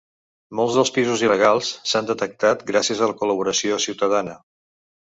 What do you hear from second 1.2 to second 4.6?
il·legals s’han detectat gràcies a la col·laboració ciutadana.